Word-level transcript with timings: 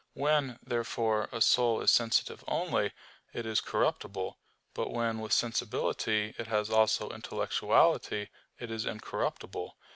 When, 0.15 0.57
therefore, 0.63 1.29
a 1.31 1.41
soul 1.41 1.79
is 1.81 1.91
sensitive 1.91 2.43
only, 2.47 2.91
it 3.33 3.45
is 3.45 3.61
corruptible; 3.61 4.39
but 4.73 4.91
when 4.91 5.19
with 5.19 5.31
sensibility 5.31 6.33
it 6.39 6.47
has 6.47 6.71
also 6.71 7.11
intellectuality, 7.11 8.31
it 8.57 8.71
is 8.71 8.83
incorruptible. 8.83 9.77